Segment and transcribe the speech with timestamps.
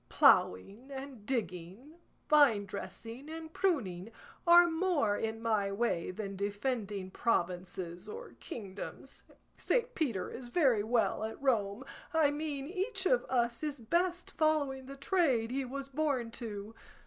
[0.09, 4.11] Ploughing and digging, vinedressing and pruning,
[4.47, 9.21] are more in my way than defending provinces or kingdoms.
[9.57, 11.83] Saint Peter is very well at Rome;
[12.15, 16.73] I mean each of us is best following the trade he was born to.